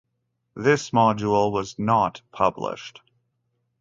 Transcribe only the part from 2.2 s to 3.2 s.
published.